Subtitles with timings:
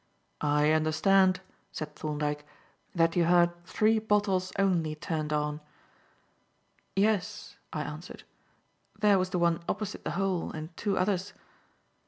[0.41, 1.41] "I understand,"
[1.71, 2.43] said Thorndyke,
[2.95, 5.61] "that you heard three bottles only turned on?"
[6.95, 8.23] "Yes," I answered;
[8.97, 11.33] "there was the one opposite the hole and two others."